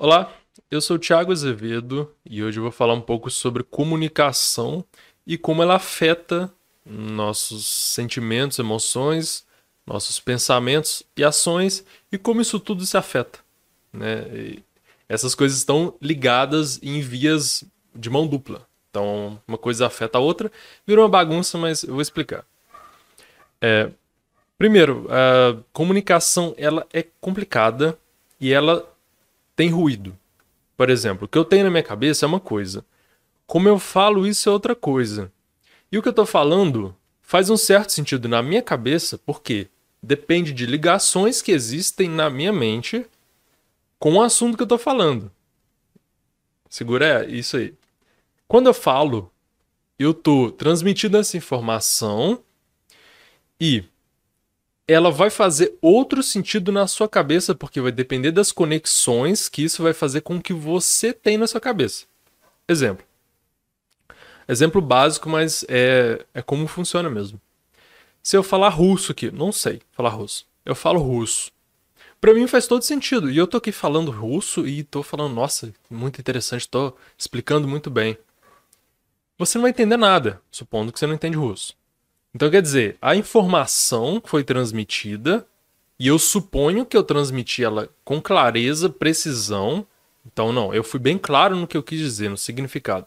[0.00, 0.32] Olá,
[0.70, 4.84] eu sou o Thiago Azevedo e hoje eu vou falar um pouco sobre comunicação
[5.26, 6.48] e como ela afeta
[6.86, 9.44] nossos sentimentos, emoções,
[9.84, 13.40] nossos pensamentos e ações e como isso tudo se afeta.
[13.92, 14.62] Né?
[15.08, 18.68] Essas coisas estão ligadas em vias de mão dupla.
[18.90, 20.48] Então, uma coisa afeta a outra,
[20.86, 22.46] vira uma bagunça, mas eu vou explicar.
[23.60, 23.90] É,
[24.56, 27.98] primeiro, a comunicação ela é complicada
[28.40, 28.88] e ela
[29.58, 30.16] tem ruído.
[30.76, 32.84] Por exemplo, o que eu tenho na minha cabeça é uma coisa.
[33.44, 35.32] Como eu falo isso é outra coisa.
[35.90, 39.66] E o que eu estou falando faz um certo sentido na minha cabeça, porque
[40.00, 43.04] depende de ligações que existem na minha mente
[43.98, 45.28] com o assunto que eu estou falando.
[46.70, 47.74] Segura isso aí.
[48.46, 49.28] Quando eu falo,
[49.98, 52.44] eu estou transmitindo essa informação
[53.60, 53.82] e
[54.88, 59.82] ela vai fazer outro sentido na sua cabeça, porque vai depender das conexões que isso
[59.82, 62.06] vai fazer com que você tem na sua cabeça.
[62.66, 63.04] Exemplo.
[64.48, 67.38] Exemplo básico, mas é, é como funciona mesmo.
[68.22, 70.46] Se eu falar russo aqui, não sei falar russo.
[70.64, 71.50] Eu falo russo.
[72.18, 73.30] Para mim faz todo sentido.
[73.30, 77.90] E eu tô aqui falando russo e tô falando, nossa, muito interessante, tô explicando muito
[77.90, 78.16] bem.
[79.36, 81.76] Você não vai entender nada, supondo que você não entende russo.
[82.34, 85.46] Então, quer dizer, a informação foi transmitida
[85.98, 89.86] e eu suponho que eu transmiti ela com clareza, precisão.
[90.26, 93.06] Então, não, eu fui bem claro no que eu quis dizer, no significado.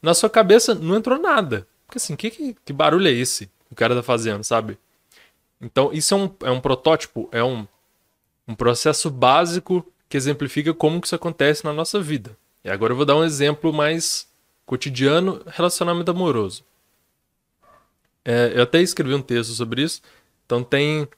[0.00, 1.66] Na sua cabeça não entrou nada.
[1.86, 4.78] Porque assim, que, que, que barulho é esse que o cara tá fazendo, sabe?
[5.60, 7.66] Então, isso é um, é um protótipo, é um,
[8.46, 12.36] um processo básico que exemplifica como que isso acontece na nossa vida.
[12.62, 14.26] E agora eu vou dar um exemplo mais
[14.64, 16.64] cotidiano, relacionamento amoroso.
[18.24, 20.00] É, eu até escrevi um texto sobre isso.
[20.46, 21.08] Então tem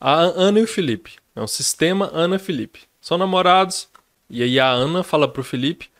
[0.00, 1.16] a Ana e o Felipe.
[1.36, 2.82] É um sistema Ana e Felipe.
[3.00, 3.88] São namorados.
[4.30, 5.90] E aí a Ana fala pro Felipe: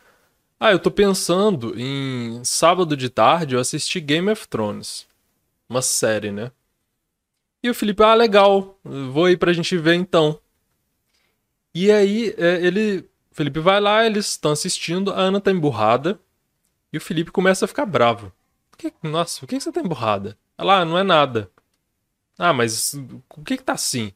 [0.59, 5.07] Ah, eu tô pensando em sábado de tarde eu assistir Game of Thrones.
[5.69, 6.51] Uma série, né?
[7.63, 10.39] E o Felipe, ah, legal, vou aí pra gente ver então.
[11.75, 13.09] E aí é, ele.
[13.33, 16.21] Felipe vai lá, eles estão assistindo, a Ana tá emburrada.
[16.93, 18.33] E o Felipe começa a ficar bravo.
[18.79, 20.39] Que, nossa, por que você tá emburrada?
[20.57, 21.51] Ela, ah, não é nada.
[22.39, 22.95] Ah, mas
[23.37, 24.13] o que que tá assim?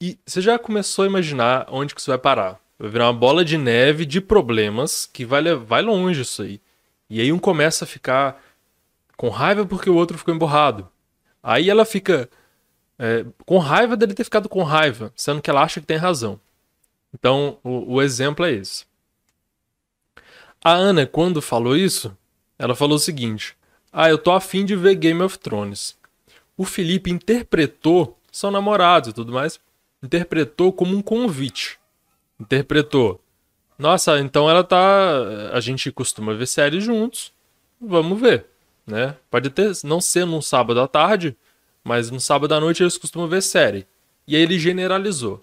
[0.00, 2.60] E você já começou a imaginar onde que isso vai parar?
[2.78, 6.60] Vai virar uma bola de neve de problemas que vai, vai longe isso aí.
[7.08, 8.42] E aí um começa a ficar
[9.16, 10.88] com raiva porque o outro ficou emborrado.
[11.42, 12.28] Aí ela fica
[12.98, 16.40] é, com raiva dele ter ficado com raiva, sendo que ela acha que tem razão.
[17.14, 18.84] Então, o, o exemplo é esse.
[20.62, 22.16] A Ana, quando falou isso,
[22.58, 23.55] ela falou o seguinte:
[23.98, 25.96] ah, eu tô afim de ver Game of Thrones.
[26.54, 29.58] O Felipe interpretou, são namorados e tudo mais,
[30.02, 31.78] interpretou como um convite.
[32.38, 33.18] Interpretou.
[33.78, 35.50] Nossa, então ela tá.
[35.50, 37.32] A gente costuma ver séries juntos.
[37.80, 38.44] Vamos ver,
[38.86, 39.16] né?
[39.30, 41.34] Pode ter, não ser num sábado à tarde,
[41.82, 43.86] mas no sábado à noite eles costumam ver série.
[44.28, 45.40] E aí ele generalizou.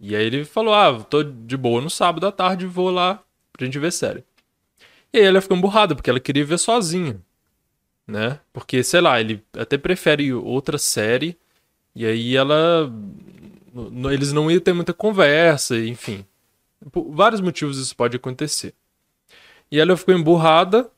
[0.00, 3.22] E aí ele falou: Ah, tô de boa no sábado à tarde, vou lá
[3.52, 4.24] pra gente ver série.
[5.12, 7.20] E aí ela ficou emburrada, porque ela queria ver sozinha
[8.06, 8.40] né?
[8.52, 11.36] Porque, sei lá, ele até prefere outra série
[11.94, 12.92] e aí ela.
[14.12, 16.24] Eles não iam ter muita conversa, enfim.
[16.90, 18.74] Por vários motivos isso pode acontecer.
[19.70, 20.90] E ela ficou emburrada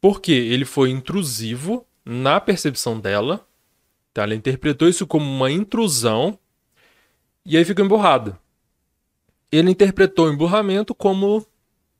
[0.00, 3.46] porque ele foi intrusivo na percepção dela.
[4.14, 4.22] Tá?
[4.22, 6.38] Ela interpretou isso como uma intrusão
[7.44, 8.38] e aí ficou emburrada.
[9.50, 11.46] Ele interpretou o emburramento como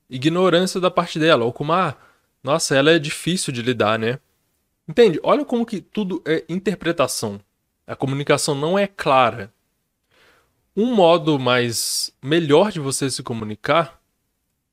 [0.09, 1.95] ignorância da parte dela, ou como, ah,
[2.43, 4.19] nossa, ela é difícil de lidar, né?
[4.89, 5.19] Entende?
[5.21, 7.39] Olha como que tudo é interpretação.
[7.85, 9.53] A comunicação não é clara.
[10.75, 14.01] Um modo mais melhor de você se comunicar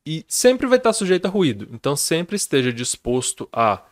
[0.06, 1.68] e sempre vai estar sujeito a ruído.
[1.70, 3.82] Então sempre esteja disposto a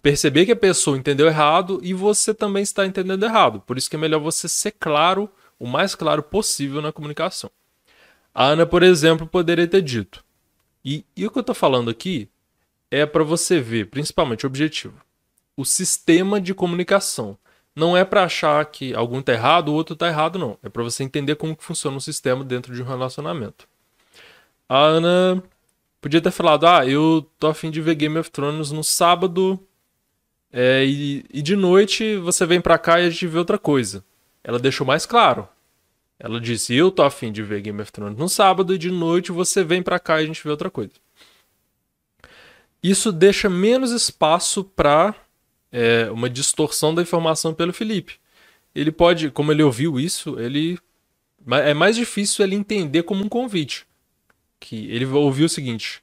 [0.00, 3.60] perceber que a pessoa entendeu errado e você também está entendendo errado.
[3.60, 5.28] Por isso que é melhor você ser claro,
[5.58, 7.50] o mais claro possível na comunicação.
[8.34, 10.24] A Ana, por exemplo, poderia ter dito.
[10.82, 12.30] E, e o que eu estou falando aqui
[12.92, 14.94] é para você ver, principalmente o objetivo,
[15.56, 17.38] o sistema de comunicação.
[17.74, 20.58] Não é para achar que algum está errado, o outro está errado, não.
[20.62, 23.66] É para você entender como que funciona o sistema dentro de um relacionamento.
[24.68, 25.42] A Ana
[26.02, 29.58] podia ter falado: Ah, eu tô afim de ver Game of Thrones no sábado
[30.52, 34.04] é, e, e, de noite você vem pra cá e a gente vê outra coisa.
[34.44, 35.48] Ela deixou mais claro.
[36.18, 39.32] Ela disse: Eu tô afim de ver Game of Thrones no sábado e de noite
[39.32, 40.92] você vem pra cá e a gente vê outra coisa.
[42.82, 45.14] Isso deixa menos espaço para
[45.70, 48.18] é, uma distorção da informação pelo Felipe.
[48.74, 50.78] Ele pode, como ele ouviu isso, ele
[51.46, 53.86] É mais difícil ele entender como um convite.
[54.58, 56.02] Que ele ouviu o seguinte: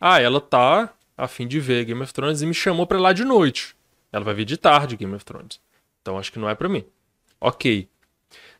[0.00, 3.12] Ah, ela tá a fim de ver Game of Thrones e me chamou ir lá
[3.12, 3.76] de noite.
[4.12, 5.60] Ela vai vir de tarde Game of Thrones.
[6.00, 6.84] Então acho que não é para mim.
[7.40, 7.88] Ok.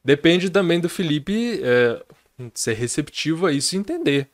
[0.04, 2.02] Depende também do Felipe é,
[2.54, 4.28] ser receptivo a isso e entender.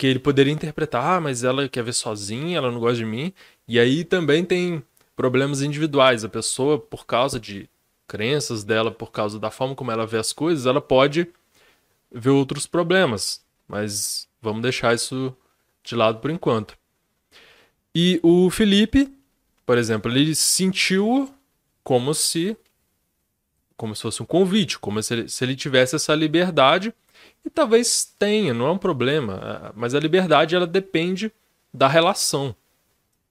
[0.00, 3.34] Porque ele poderia interpretar, ah, mas ela quer ver sozinha, ela não gosta de mim.
[3.68, 4.82] E aí também tem
[5.14, 6.24] problemas individuais.
[6.24, 7.68] A pessoa, por causa de
[8.08, 11.28] crenças dela, por causa da forma como ela vê as coisas, ela pode
[12.10, 13.44] ver outros problemas.
[13.68, 15.36] Mas vamos deixar isso
[15.84, 16.78] de lado por enquanto.
[17.94, 19.14] E o Felipe,
[19.66, 21.28] por exemplo, ele sentiu
[21.84, 22.56] como se
[23.76, 26.94] como se fosse um convite, como se ele, se ele tivesse essa liberdade
[27.44, 31.32] e talvez tenha, não é um problema, mas a liberdade ela depende
[31.72, 32.54] da relação.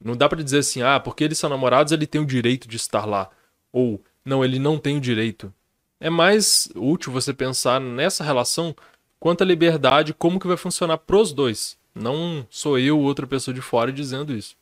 [0.03, 2.77] Não dá para dizer assim, ah, porque eles são namorados, ele tem o direito de
[2.77, 3.29] estar lá.
[3.71, 5.53] Ou, não, ele não tem o direito.
[5.99, 8.73] É mais útil você pensar nessa relação
[9.19, 11.77] quanto à liberdade, como que vai funcionar pros dois.
[11.93, 14.55] Não sou eu, outra pessoa de fora, dizendo isso.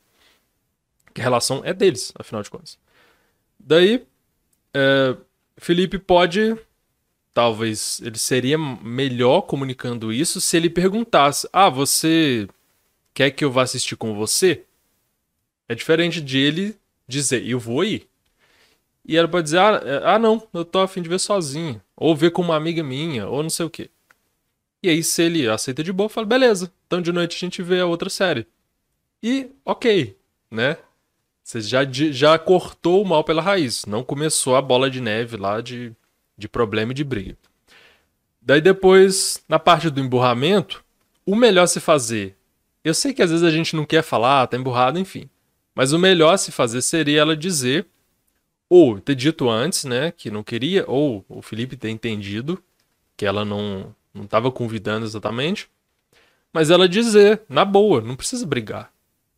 [1.14, 2.80] Que a relação é deles, afinal de contas.
[3.60, 4.06] Daí,
[4.74, 5.16] é,
[5.58, 6.58] Felipe pode.
[7.38, 12.48] Talvez ele seria melhor comunicando isso se ele perguntasse: Ah, você
[13.14, 14.64] quer que eu vá assistir com você?
[15.70, 16.76] É diferente de ele
[17.08, 18.08] dizer, eu vou ir.
[19.06, 21.80] E ela pode dizer, ah, é, ah não, eu tô afim de ver sozinho.
[21.96, 23.92] Ou ver com uma amiga minha, ou não sei o quê.
[24.82, 27.80] E aí, se ele aceita de boa, fala, beleza, então de noite a gente vê
[27.80, 28.48] a outra série.
[29.22, 30.18] E, ok,
[30.50, 30.76] né?
[31.44, 33.86] Você já, já cortou o mal pela raiz.
[33.86, 35.96] Não começou a bola de neve lá de,
[36.38, 37.38] de problema e de briga.
[38.42, 40.84] Daí depois, na parte do emburramento,
[41.26, 42.38] o melhor se fazer.
[42.84, 45.30] Eu sei que às vezes a gente não quer falar, tá emburrado, enfim.
[45.76, 47.86] Mas o melhor a se fazer seria ela dizer,
[48.70, 52.62] ou ter dito antes, né, que não queria, ou o Felipe ter entendido
[53.16, 55.70] que ela não não estava convidando exatamente,
[56.52, 58.92] mas ela dizer, na boa, não precisa brigar.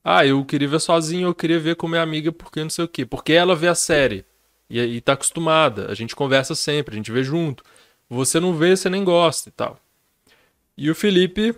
[0.04, 2.88] Ah, eu queria ver sozinho, eu queria ver com minha amiga porque não sei o
[2.88, 3.06] quê.
[3.06, 4.26] Porque ela vê a série
[4.70, 7.64] e, e tá acostumada, a gente conversa sempre, a gente vê junto.
[8.10, 9.80] Você não vê, você nem gosta e tal.
[10.78, 11.56] E o Felipe,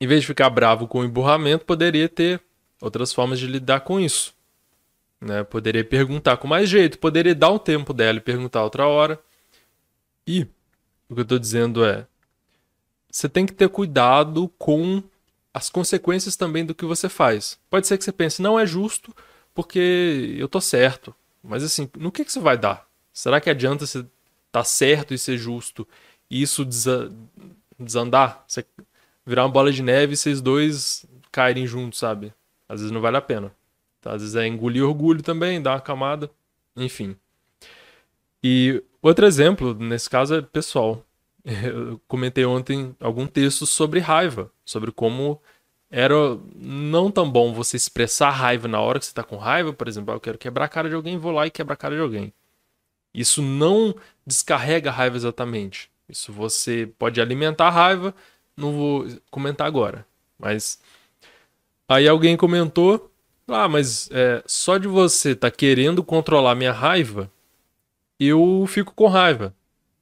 [0.00, 2.40] em vez de ficar bravo com o emburramento, poderia ter
[2.80, 4.34] outras formas de lidar com isso.
[5.20, 5.44] Né?
[5.44, 9.20] Poderia perguntar com mais jeito, poderia dar um tempo dela e perguntar outra hora.
[10.26, 10.46] E
[11.08, 12.06] o que eu estou dizendo é:
[13.10, 15.02] você tem que ter cuidado com
[15.54, 17.58] as consequências também do que você faz.
[17.70, 19.14] Pode ser que você pense, não é justo
[19.54, 21.14] porque eu tô certo.
[21.46, 22.86] Mas assim, no que, que isso vai dar?
[23.12, 24.08] Será que adianta você estar
[24.52, 25.86] tá certo e ser justo
[26.30, 26.64] e isso
[27.78, 28.44] desandar?
[28.46, 28.64] Você
[29.24, 32.32] virar uma bola de neve e vocês dois caírem juntos, sabe?
[32.68, 33.52] Às vezes não vale a pena.
[34.00, 34.12] Tá?
[34.14, 36.30] Às vezes é engolir orgulho também, dar uma camada.
[36.76, 37.16] Enfim.
[38.42, 41.04] E outro exemplo, nesse caso, é pessoal.
[41.44, 45.40] Eu comentei ontem algum texto sobre raiva, sobre como
[45.90, 46.14] era
[46.54, 50.12] não tão bom você expressar raiva na hora que você está com raiva, por exemplo,
[50.12, 52.00] ah, eu quero quebrar a cara de alguém, vou lá e quebrar a cara de
[52.00, 52.32] alguém.
[53.14, 53.94] Isso não
[54.26, 55.90] descarrega a raiva exatamente.
[56.08, 58.14] Isso você pode alimentar a raiva,
[58.56, 60.06] não vou comentar agora.
[60.38, 60.78] Mas
[61.88, 63.10] aí alguém comentou,
[63.48, 67.30] ah, mas é, só de você estar tá querendo controlar minha raiva,
[68.18, 69.54] eu fico com raiva.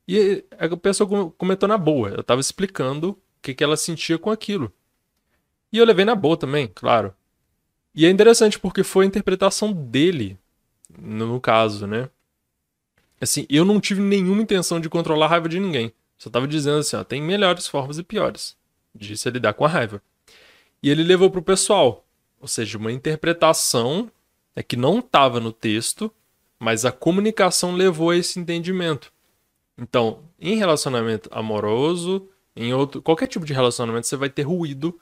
[0.06, 2.10] E a pessoa comentou na boa.
[2.10, 4.72] Eu tava explicando o que, que ela sentia com aquilo.
[5.74, 7.12] E eu levei na boa também, claro.
[7.92, 10.38] E é interessante porque foi a interpretação dele,
[10.96, 12.08] no caso, né?
[13.20, 15.92] Assim, eu não tive nenhuma intenção de controlar a raiva de ninguém.
[16.16, 18.56] Só tava dizendo assim, ó, tem melhores formas e piores
[18.94, 20.00] de se lidar com a raiva.
[20.80, 22.06] E ele levou pro pessoal.
[22.40, 24.08] Ou seja, uma interpretação
[24.54, 26.08] é que não estava no texto,
[26.56, 29.12] mas a comunicação levou a esse entendimento.
[29.76, 34.96] Então, em relacionamento amoroso, em outro, qualquer tipo de relacionamento, você vai ter ruído,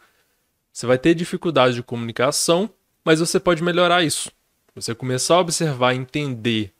[0.73, 2.71] você vai ter dificuldade de comunicação,
[3.05, 4.33] mas você pode melhorar isso.
[4.75, 6.73] Você começar a observar, entender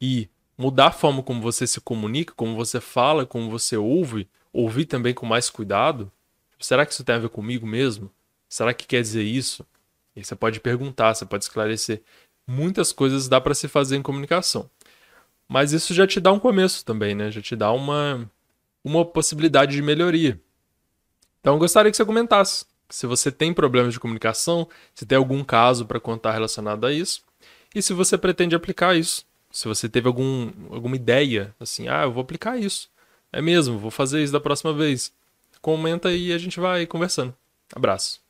[0.00, 4.86] e mudar a forma como você se comunica, como você fala, como você ouve, ouvir
[4.86, 6.10] também com mais cuidado.
[6.58, 8.10] Será que isso tem a ver comigo mesmo?
[8.48, 9.64] Será que quer dizer isso?
[10.16, 12.02] E você pode perguntar, você pode esclarecer.
[12.44, 14.68] Muitas coisas dá para se fazer em comunicação.
[15.48, 17.30] Mas isso já te dá um começo também, né?
[17.30, 18.28] Já te dá uma,
[18.82, 20.40] uma possibilidade de melhoria.
[21.40, 25.42] Então, eu gostaria que você comentasse se você tem problemas de comunicação, se tem algum
[25.42, 27.22] caso para contar relacionado a isso,
[27.74, 29.24] e se você pretende aplicar isso.
[29.50, 32.90] Se você teve algum, alguma ideia, assim, ah, eu vou aplicar isso.
[33.32, 35.10] É mesmo, vou fazer isso da próxima vez.
[35.62, 37.34] Comenta e a gente vai conversando.
[37.74, 38.21] Abraço.